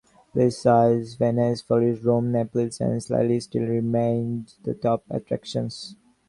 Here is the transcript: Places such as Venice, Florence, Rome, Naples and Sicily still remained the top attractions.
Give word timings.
Places 0.33 0.59
such 0.63 0.91
as 0.97 1.13
Venice, 1.13 1.61
Florence, 1.61 2.03
Rome, 2.03 2.31
Naples 2.31 2.81
and 2.81 2.99
Sicily 3.03 3.39
still 3.39 3.67
remained 3.67 4.55
the 4.63 4.73
top 4.73 5.03
attractions. 5.11 5.95